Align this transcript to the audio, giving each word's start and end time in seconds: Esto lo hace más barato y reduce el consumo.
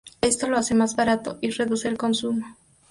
Esto 0.21 0.47
lo 0.47 0.57
hace 0.57 0.73
más 0.73 0.95
barato 0.95 1.37
y 1.41 1.51
reduce 1.51 1.87
el 1.87 1.95
consumo. 1.95 2.57